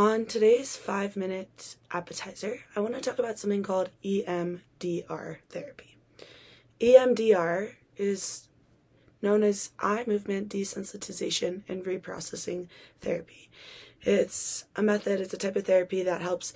[0.00, 5.98] On today's five minute appetizer, I want to talk about something called EMDR therapy.
[6.80, 8.48] EMDR is
[9.20, 12.68] known as eye movement desensitization and reprocessing
[13.02, 13.50] therapy.
[14.00, 16.54] It's a method, it's a type of therapy that helps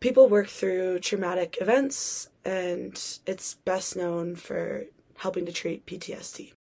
[0.00, 2.92] people work through traumatic events, and
[3.24, 4.84] it's best known for
[5.16, 6.52] helping to treat PTSD.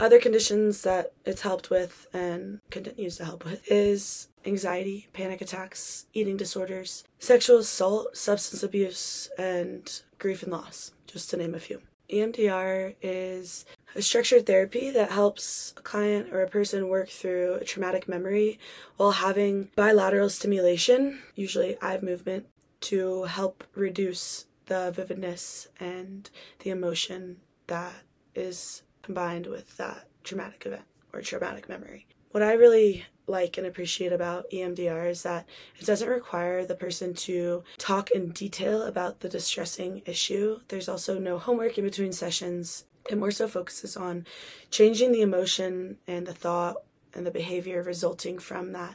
[0.00, 6.06] Other conditions that it's helped with and continues to help with is anxiety, panic attacks,
[6.14, 11.82] eating disorders, sexual assault, substance abuse, and grief and loss, just to name a few.
[12.08, 17.64] EMDR is a structured therapy that helps a client or a person work through a
[17.64, 18.58] traumatic memory
[18.96, 22.46] while having bilateral stimulation, usually eye movement,
[22.80, 26.30] to help reduce the vividness and
[26.60, 27.36] the emotion
[27.66, 27.92] that
[28.34, 32.06] is combined with that traumatic event or traumatic memory.
[32.30, 35.48] What I really like and appreciate about EMDR is that
[35.80, 40.60] it doesn't require the person to talk in detail about the distressing issue.
[40.68, 42.84] There's also no homework in between sessions.
[43.10, 44.26] It more so focuses on
[44.70, 46.76] changing the emotion and the thought
[47.12, 48.94] and the behavior resulting from that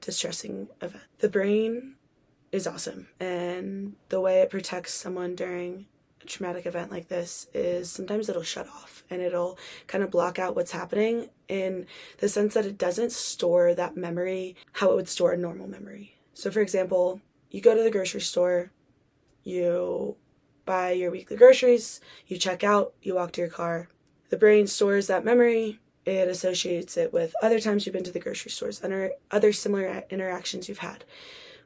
[0.00, 1.04] distressing event.
[1.18, 1.96] The brain
[2.52, 5.88] is awesome, and the way it protects someone during
[6.26, 10.56] traumatic event like this is sometimes it'll shut off and it'll kind of block out
[10.56, 11.86] what's happening in
[12.18, 16.16] the sense that it doesn't store that memory how it would store a normal memory.
[16.34, 18.70] So, for example, you go to the grocery store,
[19.44, 20.16] you
[20.64, 23.88] buy your weekly groceries, you check out, you walk to your car.
[24.30, 28.20] The brain stores that memory, it associates it with other times you've been to the
[28.20, 31.04] grocery stores and other similar interactions you've had.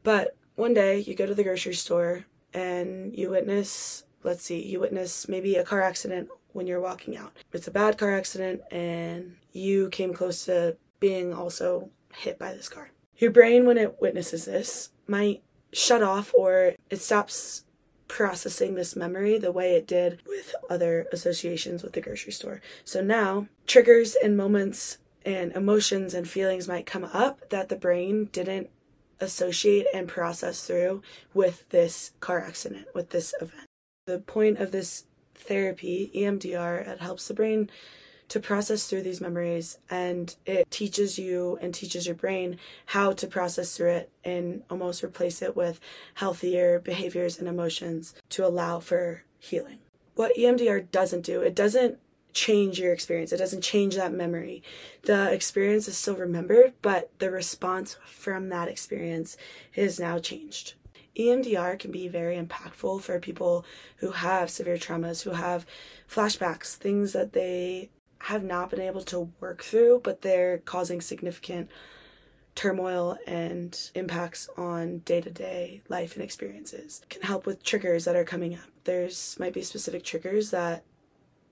[0.03, 4.81] But one day you go to the grocery store and you witness let's see, you
[4.81, 7.33] witness maybe a car accident when you're walking out.
[7.53, 12.69] It's a bad car accident and you came close to being also hit by this
[12.69, 12.91] car.
[13.19, 17.65] Your brain, when it witnesses this, might shut off or it stops
[18.09, 22.61] processing this memory the way it did with other associations with the grocery store.
[22.84, 28.29] So now, triggers and moments and emotions and feelings might come up that the brain
[28.33, 28.71] didn't
[29.21, 31.03] associate and process through
[31.33, 33.66] with this car accident, with this event.
[34.06, 35.03] The point of this
[35.34, 37.69] therapy, EMDR, it helps the brain
[38.28, 42.56] to process through these memories and it teaches you and teaches your brain
[42.87, 45.81] how to process through it and almost replace it with
[46.15, 49.81] healthier behaviors and emotions to allow for healing.
[50.15, 51.99] What EMDR doesn't do, it doesn't
[52.33, 53.33] change your experience.
[53.33, 54.62] It doesn't change that memory.
[55.03, 59.37] The experience is still remembered, but the response from that experience
[59.75, 60.75] is now changed.
[61.19, 63.65] EMDR can be very impactful for people
[63.97, 65.66] who have severe traumas, who have
[66.09, 67.91] flashbacks, things that they
[68.21, 71.71] have not been able to work through, but they're causing significant
[72.55, 77.00] turmoil and impacts on day-to-day life and experiences.
[77.03, 78.71] It can help with triggers that are coming up.
[78.84, 80.82] There's might be specific triggers that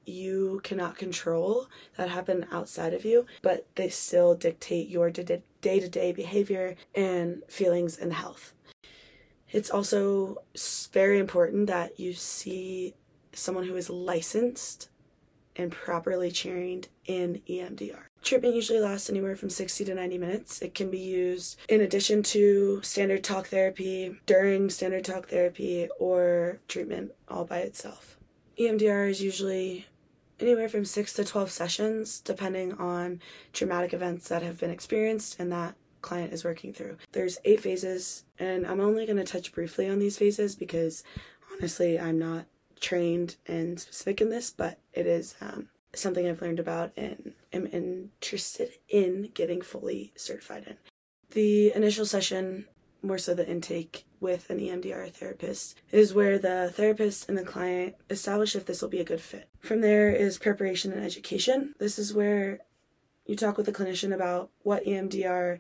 [0.07, 1.67] you cannot control
[1.97, 7.43] that happen outside of you, but they still dictate your day to day behavior and
[7.49, 8.53] feelings and health.
[9.55, 10.39] It's also
[10.93, 12.95] very important that you see
[13.33, 14.89] someone who is licensed
[15.55, 18.07] and properly trained in EMDR.
[18.21, 20.61] Treatment usually lasts anywhere from 60 to 90 minutes.
[20.61, 26.59] It can be used in addition to standard talk therapy, during standard talk therapy, or
[26.67, 28.19] treatment all by itself.
[28.59, 29.87] EMDR is usually
[30.41, 33.21] anywhere from 6 to 12 sessions, depending on
[33.53, 36.99] traumatic events that have been experienced and that client is working through.
[37.13, 41.03] There's eight phases, and I'm only going to touch briefly on these phases because
[41.53, 42.45] honestly, I'm not
[42.81, 47.67] trained and specific in this, but it is um, something I've learned about and am
[47.67, 50.77] interested in getting fully certified in.
[51.31, 52.67] The initial session,
[53.03, 57.95] more so the intake with an EMDR therapist, is where the therapist and the client
[58.11, 59.49] establish if this will be a good fit.
[59.61, 61.75] From there is preparation and education.
[61.79, 62.61] This is where
[63.27, 65.59] you talk with a clinician about what EMDR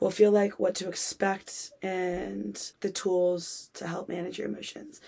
[0.00, 5.00] will feel like, what to expect, and the tools to help manage your emotions.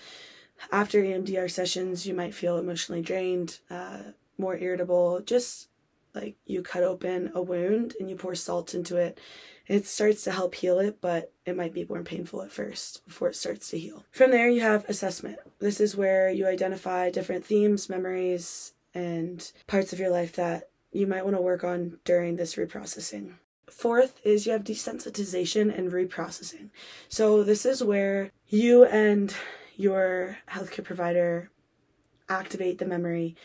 [0.71, 3.99] After EMDR sessions, you might feel emotionally drained, uh,
[4.37, 5.69] more irritable, just
[6.13, 9.19] like you cut open a wound and you pour salt into it.
[9.67, 13.29] It starts to help heal it, but it might be more painful at first before
[13.29, 14.03] it starts to heal.
[14.11, 15.37] From there, you have assessment.
[15.59, 21.07] This is where you identify different themes, memories, and parts of your life that you
[21.07, 23.33] might want to work on during this reprocessing.
[23.69, 26.69] Fourth is you have desensitization and reprocessing.
[27.07, 29.33] So, this is where you and
[29.77, 31.49] your healthcare provider
[32.27, 33.35] activate the memory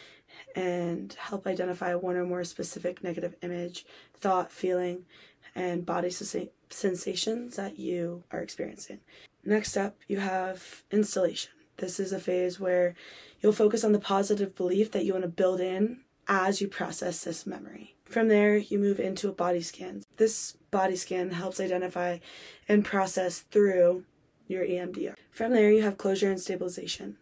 [0.55, 5.05] and help identify one or more specific negative image, thought, feeling,
[5.55, 9.01] and body sensations that you are experiencing.
[9.45, 11.53] Next up, you have installation.
[11.77, 12.95] This is a phase where
[13.41, 17.25] you'll focus on the positive belief that you want to build in as you process
[17.25, 17.94] this memory.
[18.05, 20.02] From there, you move into a body scan.
[20.17, 22.19] This body scan helps identify
[22.69, 24.05] and process through
[24.46, 25.14] your EMDR.
[25.31, 27.17] From there, you have closure and stabilization.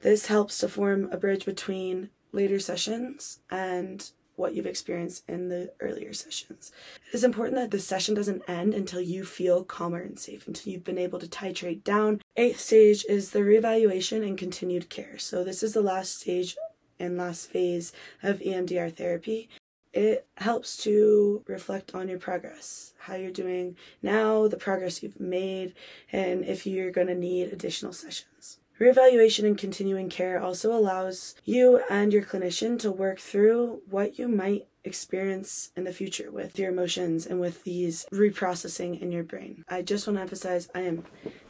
[0.00, 5.72] This helps to form a bridge between later sessions and what you've experienced in the
[5.80, 6.72] earlier sessions.
[7.08, 10.72] It is important that the session doesn't end until you feel calmer and safe, until
[10.72, 12.20] you've been able to titrate down.
[12.36, 15.18] Eighth stage is the reevaluation and continued care.
[15.18, 16.56] So, this is the last stage
[16.98, 17.92] and last phase
[18.22, 19.48] of EMDR therapy.
[19.92, 25.72] It helps to reflect on your progress, how you're doing now, the progress you've made,
[26.10, 28.58] and if you're going to need additional sessions.
[28.80, 34.26] Reevaluation and continuing care also allows you and your clinician to work through what you
[34.26, 39.64] might experience in the future with your emotions and with these reprocessing in your brain.
[39.68, 41.04] I just want to emphasize I am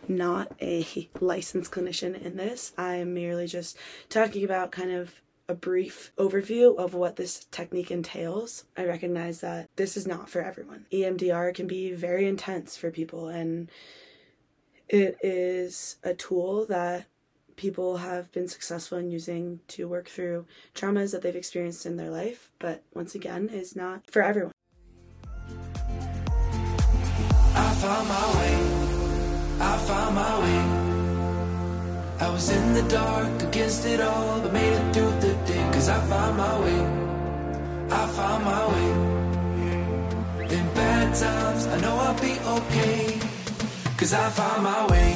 [0.06, 2.72] not a licensed clinician in this.
[2.76, 3.78] I am merely just
[4.10, 5.14] talking about kind of
[5.48, 8.64] a brief overview of what this technique entails.
[8.76, 10.86] I recognize that this is not for everyone.
[10.92, 13.70] EMDR can be very intense for people, and
[14.88, 17.06] it is a tool that
[17.56, 22.10] people have been successful in using to work through traumas that they've experienced in their
[22.10, 24.52] life, but once again, is not for everyone.
[27.56, 28.54] I found my way.
[29.60, 30.84] I found my way.
[32.20, 35.33] I was in the dark against it all, but made it through the
[35.84, 36.80] Cause I found my way.
[37.90, 38.90] I found my way.
[40.56, 43.20] In bad times, I know I'll be okay.
[43.98, 45.12] Cause I found my way.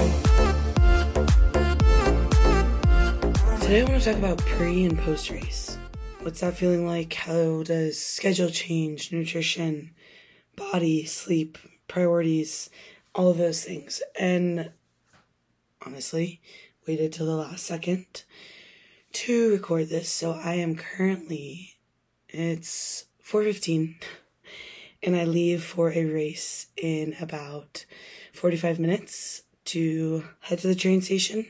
[3.63, 5.79] Today I want to talk about pre and post race.
[6.21, 7.15] What's that feeling like?
[7.15, 9.95] How does schedule change, nutrition,
[10.55, 11.57] body, sleep,
[11.87, 12.69] priorities,
[13.15, 14.03] all of those things.
[14.21, 14.73] And
[15.81, 16.43] honestly,
[16.87, 18.25] waited till the last second
[19.27, 20.11] to record this.
[20.11, 21.75] So I am currently
[22.29, 23.97] it's 4:15
[25.03, 27.85] and I leave for a race in about
[28.33, 31.47] 45 minutes to head to the train station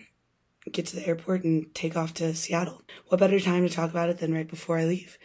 [0.73, 2.83] get to the airport and take off to Seattle.
[3.07, 5.19] What better time to talk about it than right before I leave?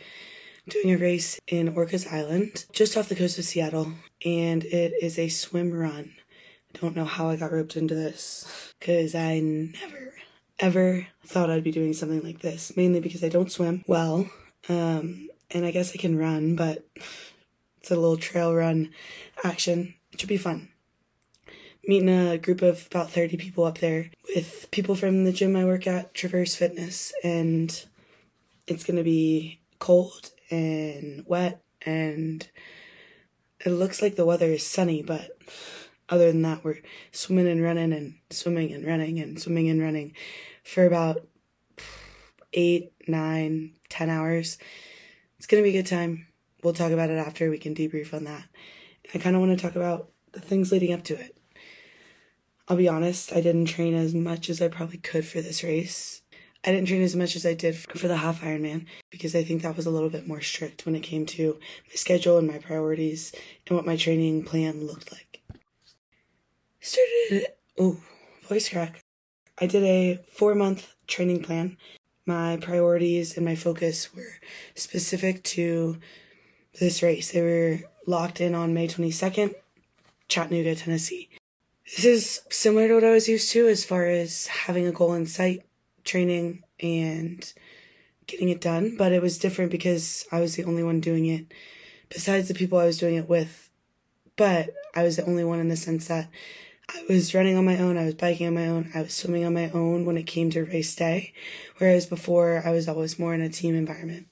[0.67, 3.91] Doing a race in Orcas Island, just off the coast of Seattle,
[4.23, 6.13] and it is a swim run.
[6.73, 10.12] I don't know how I got roped into this, because I never,
[10.59, 14.29] ever thought I'd be doing something like this, mainly because I don't swim well,
[14.69, 16.85] um, and I guess I can run, but
[17.79, 18.91] it's a little trail run
[19.43, 19.95] action.
[20.11, 20.69] It should be fun
[21.87, 25.65] meeting a group of about 30 people up there with people from the gym I
[25.65, 27.85] work at, Traverse Fitness, and
[28.67, 32.47] it's to be cold and wet and
[33.65, 35.37] it looks like the weather is sunny, but
[36.09, 36.79] other than that, we're
[37.11, 40.13] swimming and running and swimming and running and swimming and running
[40.63, 41.27] for about
[42.53, 44.57] eight, nine, ten hours.
[45.37, 46.27] It's to be a good time.
[46.63, 47.49] We'll talk about it after.
[47.49, 48.43] We can debrief on that.
[49.13, 51.37] I kind of want to talk about the things leading up to it.
[52.67, 56.21] I'll be honest, I didn't train as much as I probably could for this race.
[56.63, 59.61] I didn't train as much as I did for the half Ironman because I think
[59.61, 62.57] that was a little bit more strict when it came to my schedule and my
[62.57, 63.33] priorities
[63.67, 65.32] and what my training plan looked like.
[66.83, 67.47] Started,
[67.79, 67.97] oh,
[68.49, 68.99] voice crack.
[69.57, 71.77] I did a four month training plan.
[72.25, 74.33] My priorities and my focus were
[74.75, 75.97] specific to
[76.81, 77.31] this race.
[77.31, 79.55] They were locked in on May 22nd,
[80.27, 81.29] Chattanooga, Tennessee.
[81.85, 85.13] This is similar to what I was used to as far as having a goal
[85.13, 85.61] in sight,
[86.03, 87.53] training, and
[88.27, 88.97] getting it done.
[88.97, 91.45] But it was different because I was the only one doing it
[92.09, 93.69] besides the people I was doing it with.
[94.35, 96.27] But I was the only one in the sense that
[96.89, 99.45] I was running on my own, I was biking on my own, I was swimming
[99.45, 101.33] on my own when it came to race day.
[101.77, 104.27] Whereas before, I was always more in a team environment.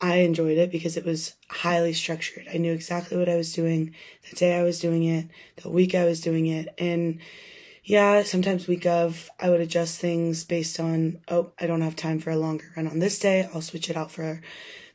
[0.00, 2.46] I enjoyed it because it was highly structured.
[2.52, 3.94] I knew exactly what I was doing,
[4.30, 5.28] the day I was doing it,
[5.62, 6.68] the week I was doing it.
[6.78, 7.20] And
[7.82, 12.20] yeah, sometimes week of, I would adjust things based on, oh, I don't have time
[12.20, 13.48] for a longer run on this day.
[13.52, 14.42] I'll switch it out for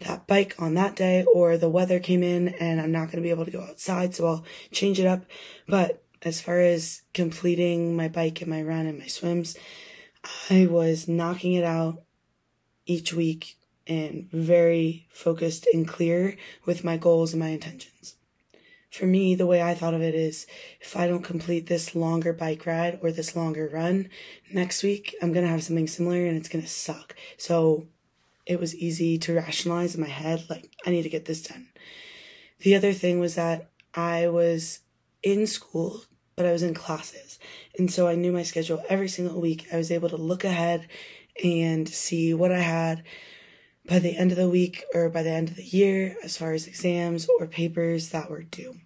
[0.01, 3.21] that bike on that day, or the weather came in and I'm not going to
[3.21, 5.25] be able to go outside, so I'll change it up.
[5.67, 9.57] But as far as completing my bike and my run and my swims,
[10.49, 12.03] I was knocking it out
[12.85, 18.15] each week and very focused and clear with my goals and my intentions.
[18.89, 20.45] For me, the way I thought of it is
[20.79, 24.07] if I don't complete this longer bike ride or this longer run
[24.51, 27.15] next week, I'm going to have something similar and it's going to suck.
[27.37, 27.87] So
[28.45, 31.69] it was easy to rationalize in my head, like, I need to get this done.
[32.59, 34.79] The other thing was that I was
[35.23, 36.03] in school,
[36.35, 37.39] but I was in classes.
[37.77, 39.67] And so I knew my schedule every single week.
[39.71, 40.87] I was able to look ahead
[41.43, 43.03] and see what I had
[43.87, 46.53] by the end of the week or by the end of the year as far
[46.53, 48.77] as exams or papers that were due.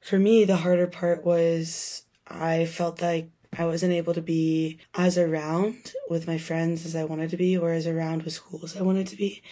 [0.00, 5.18] For me, the harder part was I felt like I wasn't able to be as
[5.18, 8.76] around with my friends as I wanted to be or as around with school as
[8.76, 9.42] I wanted to be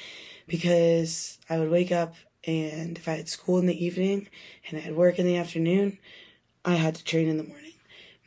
[0.46, 2.14] because I would wake up
[2.46, 4.28] and if I had school in the evening
[4.68, 5.98] and I had work in the afternoon,
[6.68, 7.72] I had to train in the morning.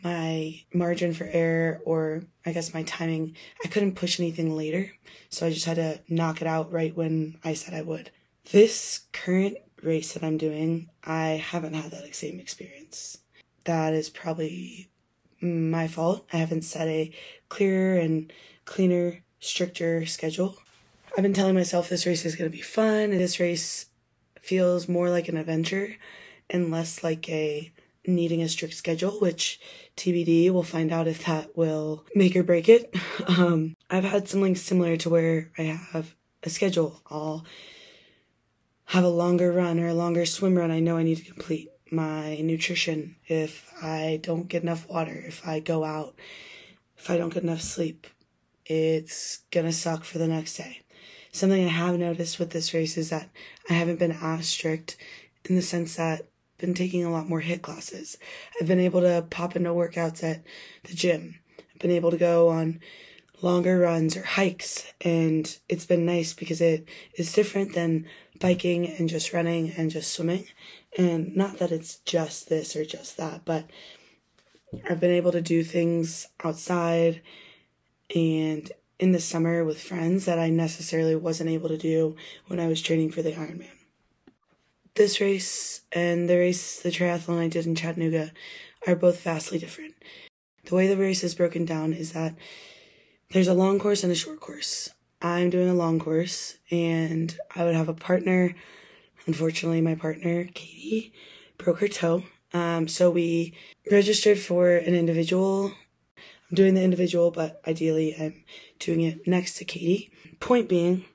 [0.03, 4.91] My margin for error, or I guess my timing, I couldn't push anything later.
[5.29, 8.09] So I just had to knock it out right when I said I would.
[8.51, 13.19] This current race that I'm doing, I haven't had that same experience.
[13.65, 14.89] That is probably
[15.39, 16.25] my fault.
[16.33, 17.11] I haven't set a
[17.47, 18.33] clearer and
[18.65, 20.57] cleaner, stricter schedule.
[21.15, 23.11] I've been telling myself this race is going to be fun.
[23.11, 23.85] This race
[24.41, 25.97] feels more like an adventure
[26.49, 27.71] and less like a
[28.05, 29.59] needing a strict schedule, which
[29.97, 32.93] TBD we'll find out if that will make or break it.
[33.27, 37.01] Um, I've had something similar to where I have a schedule.
[37.09, 37.45] I'll
[38.85, 41.69] have a longer run or a longer swim run I know I need to complete.
[41.91, 46.15] My nutrition, if I don't get enough water, if I go out,
[46.97, 48.07] if I don't get enough sleep,
[48.65, 50.81] it's gonna suck for the next day.
[51.31, 53.29] Something I have noticed with this race is that
[53.69, 54.97] I haven't been as strict
[55.47, 56.27] in the sense that
[56.61, 58.17] been taking a lot more HIIT classes.
[58.59, 60.43] I've been able to pop into workouts at
[60.83, 61.39] the gym.
[61.59, 62.79] I've been able to go on
[63.41, 68.05] longer runs or hikes and it's been nice because it is different than
[68.39, 70.45] biking and just running and just swimming
[70.95, 73.65] and not that it's just this or just that but
[74.87, 77.21] I've been able to do things outside
[78.15, 82.15] and in the summer with friends that I necessarily wasn't able to do
[82.45, 83.80] when I was training for the Ironman.
[84.95, 88.31] This race and the race, the triathlon I did in Chattanooga,
[88.85, 89.95] are both vastly different.
[90.65, 92.35] The way the race is broken down is that
[93.31, 94.89] there's a long course and a short course.
[95.21, 98.53] I'm doing a long course, and I would have a partner.
[99.27, 101.13] Unfortunately, my partner, Katie,
[101.57, 102.23] broke her toe.
[102.53, 103.53] Um, so we
[103.89, 105.71] registered for an individual.
[106.17, 108.43] I'm doing the individual, but ideally, I'm
[108.79, 110.11] doing it next to Katie.
[110.41, 111.05] Point being,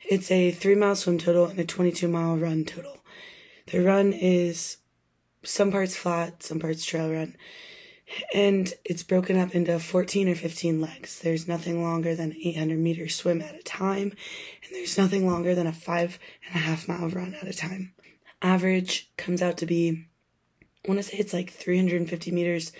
[0.00, 3.01] it's a three mile swim total and a 22 mile run total.
[3.66, 4.78] The run is
[5.44, 7.36] some parts flat, some parts trail run
[8.34, 11.20] and it's broken up into 14 or 15 legs.
[11.20, 14.12] There's nothing longer than 800 meter swim at a time,
[14.64, 17.94] and there's nothing longer than a five and a half mile run at a time.
[18.40, 20.06] Average comes out to be,
[20.84, 22.72] I want to say it's like 350 meters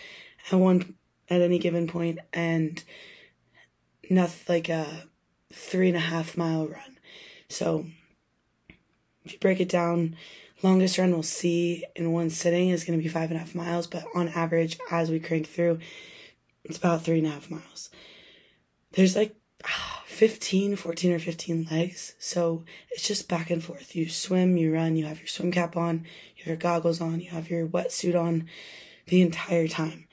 [0.51, 0.95] at one
[1.31, 2.83] at any given point, and
[4.11, 5.09] nothing like a
[5.53, 6.99] three and a half mile run.
[7.49, 7.87] So
[9.25, 10.17] if you break it down,
[10.63, 13.55] longest run we'll see in one sitting is going to be five and a half
[13.55, 15.79] miles, but on average, as we crank through,
[16.65, 17.91] it's about three and a half miles.
[18.93, 19.35] There's like
[20.07, 23.97] 15, 14 or 15 legs, so it's just back and forth.
[23.97, 27.21] You swim, you run, you have your swim cap on, you have your goggles on,
[27.21, 28.49] you have your wetsuit on
[29.07, 30.07] the entire time.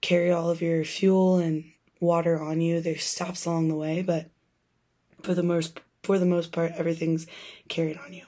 [0.00, 1.64] Carry all of your fuel and
[2.00, 2.80] water on you.
[2.80, 4.30] There's stops along the way, but
[5.22, 7.26] for the most for the most part, everything's
[7.68, 8.24] carried on you.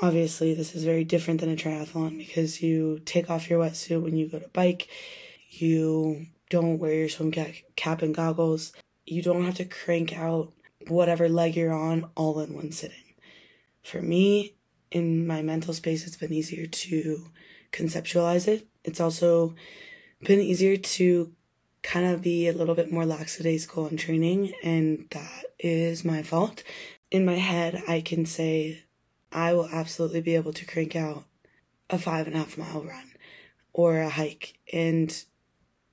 [0.00, 4.16] Obviously, this is very different than a triathlon because you take off your wetsuit when
[4.16, 4.88] you go to bike.
[5.48, 8.72] You don't wear your swim cap and goggles.
[9.06, 10.52] You don't have to crank out
[10.86, 13.14] whatever leg you're on all in one sitting.
[13.82, 14.54] For me,
[14.90, 17.26] in my mental space, it's been easier to
[17.72, 18.66] conceptualize it.
[18.84, 19.54] It's also
[20.20, 21.32] been easier to
[21.82, 26.62] kind of be a little bit more lackadaisical on training, and that is my fault.
[27.10, 28.84] In my head, I can say
[29.32, 31.24] I will absolutely be able to crank out
[31.88, 33.12] a five and a half mile run
[33.72, 34.58] or a hike.
[34.72, 35.24] And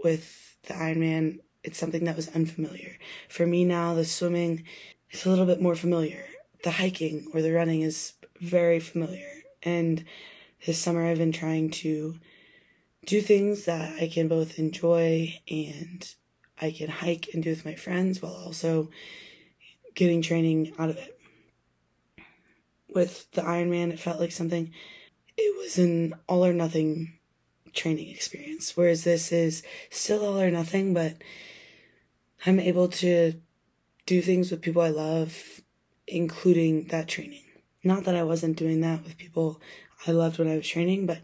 [0.03, 2.97] with the Ironman, it's something that was unfamiliar.
[3.29, 4.65] For me now, the swimming
[5.09, 6.25] is a little bit more familiar.
[6.63, 9.43] The hiking or the running is very familiar.
[9.63, 10.03] And
[10.65, 12.19] this summer, I've been trying to
[13.05, 16.13] do things that I can both enjoy and
[16.61, 18.89] I can hike and do with my friends while also
[19.95, 21.15] getting training out of it
[22.95, 24.71] with the Ironman, it felt like something,
[25.37, 27.19] it was an all or nothing
[27.73, 28.75] training experience.
[28.75, 31.17] Whereas this is still all or nothing, but
[32.45, 33.33] I'm able to
[34.05, 35.61] do things with people I love,
[36.07, 37.43] including that training.
[37.83, 39.61] Not that I wasn't doing that with people
[40.07, 41.19] I loved when I was training, but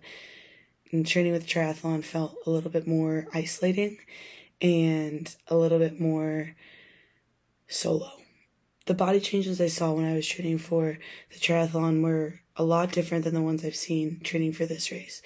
[1.05, 3.97] training with triathlon felt a little bit more isolating
[4.61, 6.55] and a little bit more
[7.67, 8.20] solo
[8.85, 10.97] the body changes I saw when I was training for
[11.31, 15.21] the triathlon were a lot different than the ones I've seen training for this race.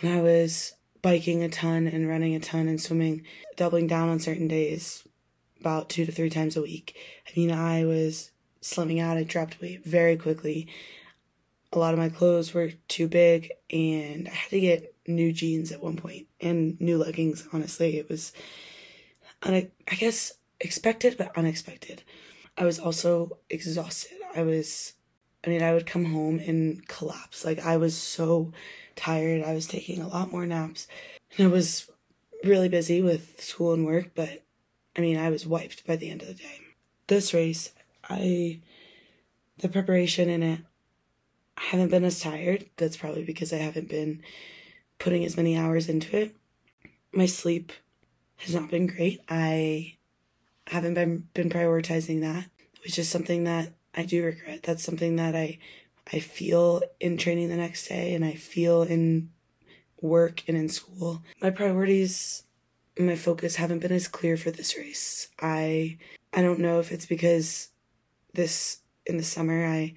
[0.00, 3.22] when I was biking a ton and running a ton and swimming,
[3.56, 5.06] doubling down on certain days
[5.60, 6.96] about two to three times a week.
[7.26, 10.68] I mean, I was slimming out, I dropped weight very quickly.
[11.72, 15.72] A lot of my clothes were too big, and I had to get new jeans
[15.72, 17.46] at one point and new leggings.
[17.52, 18.32] Honestly, it was,
[19.42, 22.02] I guess, expected but unexpected.
[22.58, 24.18] I was also exhausted.
[24.34, 24.94] I was,
[25.44, 27.44] I mean, I would come home and collapse.
[27.44, 28.52] Like, I was so
[28.94, 29.42] tired.
[29.42, 30.88] I was taking a lot more naps.
[31.36, 31.90] And I was
[32.44, 34.44] really busy with school and work, but
[34.96, 36.60] I mean, I was wiped by the end of the day.
[37.06, 37.72] This race,
[38.08, 38.60] I,
[39.58, 40.60] the preparation in it,
[41.56, 42.68] I haven't been as tired.
[42.76, 44.22] That's probably because I haven't been
[44.98, 46.36] putting as many hours into it.
[47.12, 47.72] My sleep
[48.36, 49.20] has not been great.
[49.28, 49.95] I
[50.66, 52.46] haven't been been prioritizing that,
[52.82, 54.62] which is something that I do regret.
[54.62, 55.58] That's something that I
[56.12, 59.30] I feel in training the next day and I feel in
[60.00, 61.22] work and in school.
[61.40, 62.44] My priorities
[62.98, 65.28] my focus haven't been as clear for this race.
[65.40, 65.98] I
[66.32, 67.68] I don't know if it's because
[68.34, 69.94] this in the summer I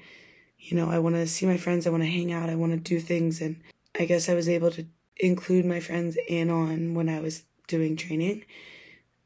[0.60, 2.74] you know, I want to see my friends, I want to hang out, I want
[2.74, 3.62] to do things and
[3.98, 4.86] I guess I was able to
[5.18, 8.44] include my friends in on when I was doing training.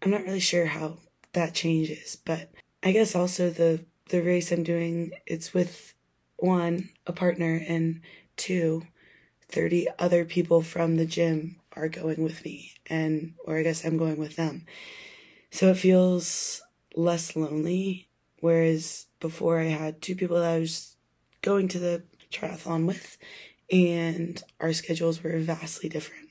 [0.01, 0.97] I'm not really sure how
[1.33, 5.93] that changes, but I guess also the the race I'm doing it's with
[6.37, 8.01] one a partner and
[8.35, 8.83] two
[9.49, 13.97] 30 other people from the gym are going with me and or I guess I'm
[13.97, 14.65] going with them.
[15.51, 16.61] So it feels
[16.95, 18.09] less lonely
[18.39, 20.97] whereas before I had two people that I was
[21.41, 23.17] going to the triathlon with
[23.71, 26.29] and our schedules were vastly different.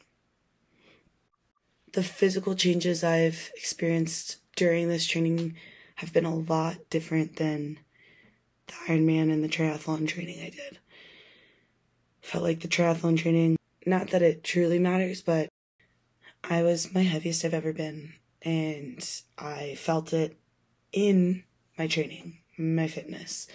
[1.94, 5.56] The physical changes I've experienced during this training
[5.96, 7.78] have been a lot different than
[8.66, 10.78] the Ironman and the triathlon training I did.
[12.20, 13.56] Felt like the triathlon training,
[13.86, 15.48] not that it truly matters, but
[16.44, 18.14] I was my heaviest I've ever been.
[18.42, 20.36] And I felt it
[20.92, 21.44] in
[21.78, 23.46] my training, my fitness.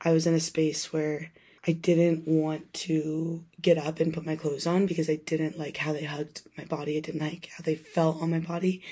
[0.00, 1.30] I was in a space where
[1.66, 5.78] I didn't want to get up and put my clothes on because I didn't like
[5.78, 6.96] how they hugged my body.
[6.96, 8.82] I didn't like how they felt on my body.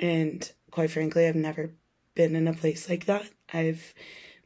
[0.00, 1.70] And quite frankly, I've never
[2.16, 3.24] been in a place like that.
[3.52, 3.94] I've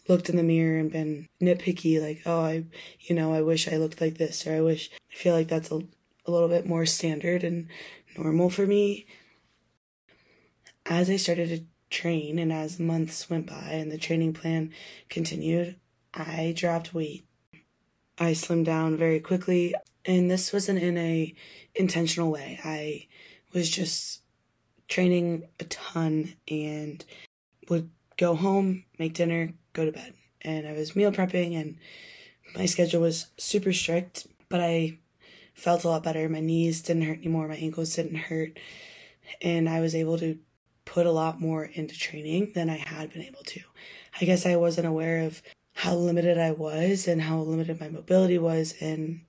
[0.09, 2.65] looked in the mirror and been nitpicky, like, oh, I,
[3.01, 5.71] you know, I wish I looked like this, or I wish, I feel like that's
[5.71, 5.81] a,
[6.27, 7.69] a little bit more standard and
[8.15, 9.07] normal for me.
[10.85, 14.71] As I started to train and as months went by and the training plan
[15.09, 15.77] continued,
[16.13, 17.25] I dropped weight.
[18.19, 21.35] I slimmed down very quickly, and this wasn't in a
[21.75, 22.61] intentional way.
[22.63, 23.07] I
[23.55, 24.21] was just
[24.89, 27.05] training a ton and
[27.69, 30.15] would go home, make dinner, go to bed.
[30.43, 31.77] And I was meal prepping and
[32.55, 34.99] my schedule was super strict, but I
[35.55, 36.29] felt a lot better.
[36.29, 38.59] My knees didn't hurt anymore, my ankles didn't hurt,
[39.43, 40.39] and I was able to
[40.85, 43.61] put a lot more into training than I had been able to.
[44.21, 45.43] I guess I wasn't aware of
[45.75, 49.21] how limited I was and how limited my mobility was and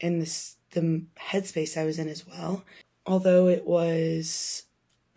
[0.00, 2.64] in this the headspace I was in as well.
[3.06, 4.64] Although it was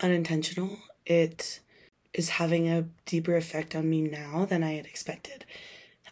[0.00, 1.60] unintentional, it
[2.14, 5.44] is having a deeper effect on me now than I had expected.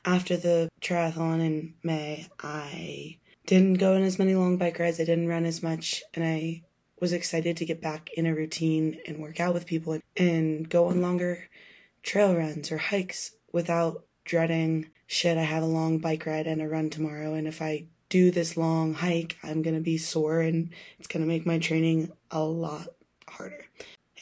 [0.04, 5.04] After the triathlon in May, I didn't go on as many long bike rides, I
[5.04, 6.62] didn't run as much, and I
[7.00, 10.86] was excited to get back in a routine and work out with people and go
[10.86, 11.48] on longer
[12.02, 16.68] trail runs or hikes without dreading shit, I have a long bike ride and a
[16.68, 21.08] run tomorrow, and if I do this long hike, I'm gonna be sore and it's
[21.08, 22.88] gonna make my training a lot
[23.36, 23.64] harder.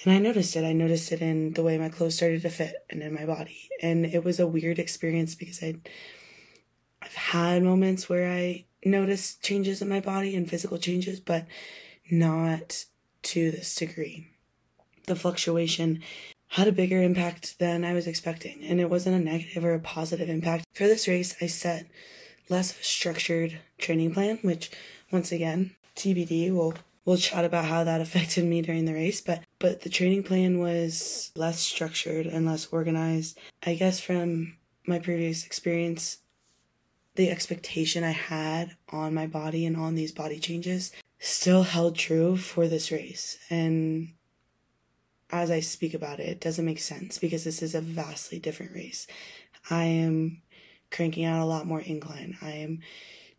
[0.05, 0.65] And I noticed it.
[0.65, 3.71] I noticed it in the way my clothes started to fit and in my body.
[3.81, 5.77] And it was a weird experience because I
[7.01, 11.47] I've had moments where I noticed changes in my body and physical changes, but
[12.11, 12.87] not
[13.25, 14.29] to this degree.
[15.07, 16.03] The fluctuation
[16.49, 19.81] had a bigger impact than I was expecting, and it wasn't a negative or a
[19.81, 20.65] positive impact.
[20.73, 21.87] For this race, I set
[22.49, 24.71] less of a structured training plan, which
[25.11, 26.75] once again, TBD will
[27.05, 30.59] we'll chat about how that affected me during the race, but but the training plan
[30.59, 33.39] was less structured and less organized.
[33.65, 36.19] I guess from my previous experience,
[37.15, 42.37] the expectation I had on my body and on these body changes still held true
[42.37, 43.39] for this race.
[43.49, 44.13] And
[45.31, 48.73] as I speak about it, it doesn't make sense because this is a vastly different
[48.73, 49.07] race.
[49.71, 50.43] I am
[50.91, 52.37] cranking out a lot more incline.
[52.43, 52.81] I am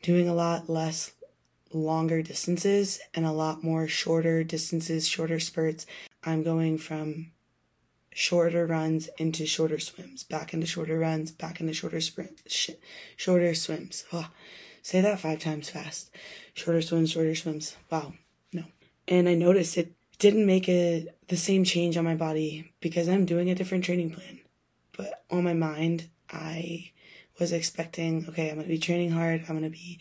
[0.01, 1.11] doing a lot less
[1.75, 5.85] longer distances and a lot more shorter distances, shorter spurts.
[6.23, 7.31] I'm going from
[8.13, 12.71] shorter runs into shorter swims, back into shorter runs, back into shorter sprints, sh-
[13.17, 14.05] shorter swims.
[14.13, 14.29] Oh,
[14.81, 16.09] say that five times fast.
[16.53, 17.75] shorter swims, shorter swims.
[17.91, 18.13] Wow,
[18.53, 18.63] no.
[19.07, 23.25] And I noticed it didn't make a, the same change on my body because I'm
[23.25, 24.39] doing a different training plan.
[24.95, 26.91] But on my mind, I
[27.37, 29.43] was expecting, okay, I'm to be training hard.
[29.49, 29.99] I'm to be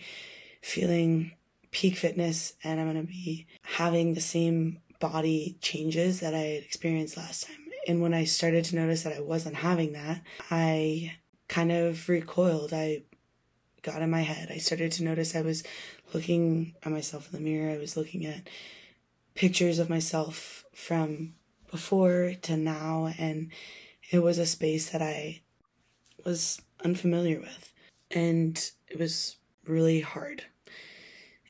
[0.62, 1.32] feeling
[1.74, 6.62] peak fitness and I'm going to be having the same body changes that I had
[6.62, 7.56] experienced last time.
[7.86, 11.16] And when I started to notice that I wasn't having that, I
[11.48, 12.72] kind of recoiled.
[12.72, 13.02] I
[13.82, 14.50] got in my head.
[14.50, 15.64] I started to notice I was
[16.14, 17.72] looking at myself in the mirror.
[17.72, 18.48] I was looking at
[19.34, 21.34] pictures of myself from
[21.72, 23.12] before to now.
[23.18, 23.50] And
[24.12, 25.42] it was a space that I
[26.24, 27.72] was unfamiliar with.
[28.12, 30.44] And it was really hard.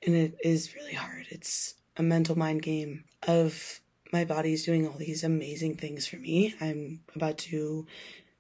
[0.05, 1.27] And it is really hard.
[1.31, 3.81] It's a mental mind game of
[4.13, 6.55] my body's doing all these amazing things for me.
[6.61, 7.87] I'm about to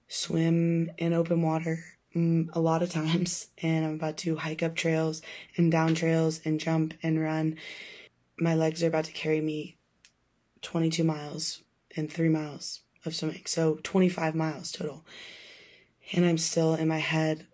[0.07, 4.77] swim in open water mm, a lot of times, and I'm about to hike up
[4.77, 5.23] trails
[5.57, 7.57] and down trails and jump and run.
[8.39, 9.77] My legs are about to carry me
[10.63, 11.63] 22 miles
[11.97, 15.05] and three miles of swimming, so 25 miles total.
[16.13, 17.47] And I'm still in my head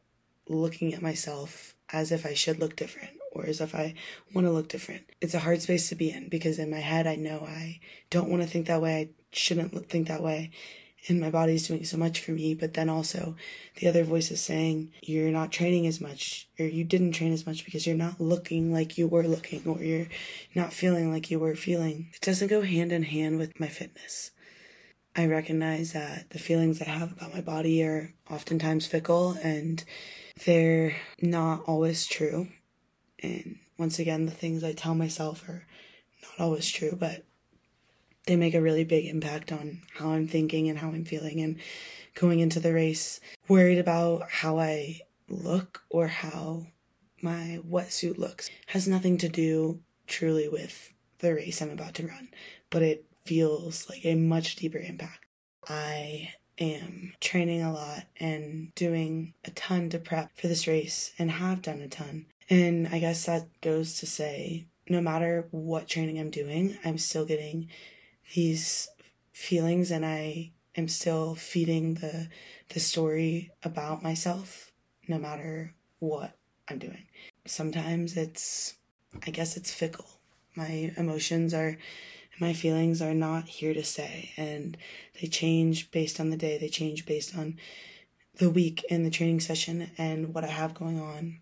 [0.49, 3.95] looking at myself as if I should look different or as if I
[4.35, 5.03] want to look different.
[5.21, 8.29] It's a hard space to be in because in my head I know I don't
[8.29, 9.01] want to think that way.
[9.01, 10.51] I shouldn't think that way.
[11.09, 13.35] And my body's doing so much for me, but then also
[13.77, 17.47] the other voice is saying you're not training as much or you didn't train as
[17.47, 20.09] much because you're not looking like you were looking or you're
[20.55, 22.11] not feeling like you were feeling.
[22.15, 24.33] It doesn't go hand in hand with my fitness.
[25.17, 29.83] I recognize that the feelings I have about my body are oftentimes fickle and
[30.45, 32.49] they're not always true.
[33.23, 35.67] And once again, the things I tell myself are
[36.23, 37.25] not always true, but
[38.27, 41.41] they make a really big impact on how I'm thinking and how I'm feeling.
[41.41, 41.59] And
[42.15, 46.67] going into the race, worried about how I look or how
[47.23, 52.29] my wetsuit looks has nothing to do truly with the race I'm about to run,
[52.71, 55.25] but it feels like a much deeper impact.
[55.69, 61.31] I am training a lot and doing a ton to prep for this race and
[61.31, 62.27] have done a ton.
[62.51, 67.25] And I guess that goes to say no matter what training I'm doing, I'm still
[67.25, 67.69] getting
[68.35, 68.89] these
[69.31, 72.29] feelings and I am still feeding the
[72.71, 74.73] the story about myself
[75.09, 76.37] no matter what
[76.69, 77.07] I'm doing.
[77.47, 78.75] Sometimes it's
[79.25, 80.07] I guess it's fickle.
[80.57, 81.79] My emotions are
[82.41, 84.77] my feelings are not here to stay and
[85.21, 87.59] they change based on the day, they change based on
[88.39, 91.39] the week and the training session and what I have going on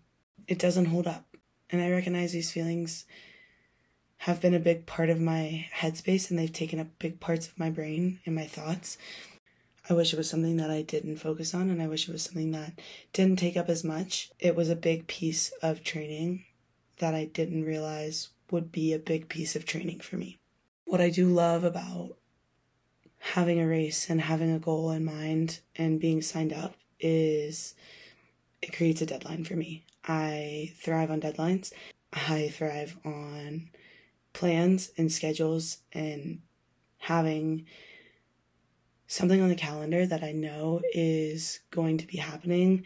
[0.49, 1.25] it doesn't hold up.
[1.69, 3.05] And I recognize these feelings
[4.23, 7.57] have been a big part of my headspace and they've taken up big parts of
[7.57, 8.97] my brain and my thoughts.
[9.89, 12.23] I wish it was something that I didn't focus on and I wish it was
[12.23, 12.79] something that
[13.13, 14.31] didn't take up as much.
[14.39, 16.45] It was a big piece of training
[16.97, 20.39] that I didn't realize would be a big piece of training for me.
[20.85, 22.17] What I do love about
[23.19, 27.75] having a race and having a goal in mind and being signed up is
[28.63, 29.85] it creates a deadline for me.
[30.09, 31.71] I thrive on deadlines.
[32.11, 33.69] I thrive on
[34.33, 36.41] plans and schedules and
[36.97, 37.67] having
[39.05, 42.85] something on the calendar that I know is going to be happening.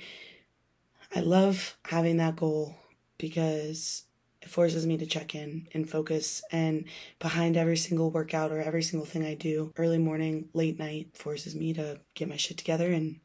[1.16, 2.76] I love having that goal
[3.18, 4.04] because
[4.42, 6.84] it forces me to check in and focus and
[7.20, 11.56] behind every single workout or every single thing I do, early morning, late night forces
[11.56, 13.22] me to get my shit together and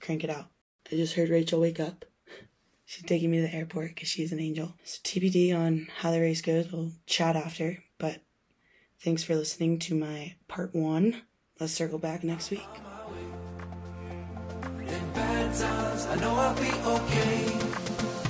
[0.00, 0.46] crank it out.
[0.90, 2.04] I just heard Rachel wake up.
[2.92, 4.74] She's taking me to the airport because she's an angel.
[4.84, 6.70] So TBD on how the race goes.
[6.70, 7.82] We'll chat after.
[7.96, 8.20] But
[9.00, 11.22] thanks for listening to my part one.
[11.58, 12.60] Let's circle back next week.
[16.04, 17.44] I know I'll be okay,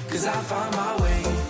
[0.09, 1.42] cause I my way.